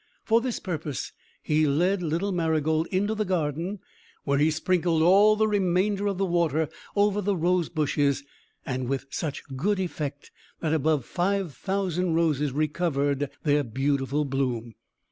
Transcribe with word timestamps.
For 0.23 0.41
this 0.41 0.59
purpose, 0.59 1.11
he 1.43 1.67
led 1.67 2.01
little 2.01 2.31
Marygold 2.31 2.87
into 2.87 3.13
the 3.13 3.23
garden, 3.23 3.77
where 4.23 4.39
he 4.39 4.49
sprinkled 4.49 5.03
all 5.03 5.35
the 5.35 5.47
remainder 5.47 6.07
of 6.07 6.17
the 6.17 6.25
water 6.25 6.69
over 6.95 7.21
the 7.21 7.35
rose 7.35 7.69
bushes, 7.69 8.23
and 8.65 8.89
with 8.89 9.05
such 9.11 9.43
good 9.55 9.79
effect 9.79 10.31
that 10.59 10.73
above 10.73 11.05
five 11.05 11.53
thousand 11.53 12.15
roses 12.15 12.51
recovered 12.51 13.29
their 13.43 13.63
beautiful 13.63 14.25
bloom. 14.25 14.73